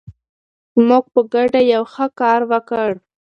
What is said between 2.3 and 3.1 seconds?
وکړ.